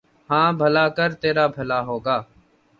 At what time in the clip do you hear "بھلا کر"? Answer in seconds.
0.59-1.09